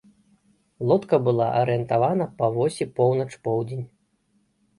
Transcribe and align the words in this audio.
Лодка 0.91 1.15
была 1.27 1.47
арыентавана 1.59 2.25
па 2.41 2.49
восі 2.57 2.89
поўнач-поўдзень. 2.97 3.87